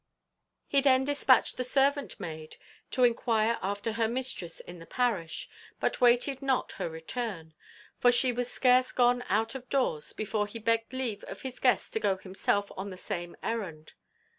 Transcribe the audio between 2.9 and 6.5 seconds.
enquire after her mistress in the parish, but waited